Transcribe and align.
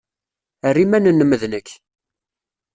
Err 0.67 0.77
iman-nnem 0.83 1.31
d 1.41 1.43
nekk. 1.51 1.69